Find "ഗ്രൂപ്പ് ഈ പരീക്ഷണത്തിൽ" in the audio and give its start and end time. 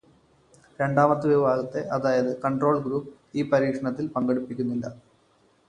2.79-4.07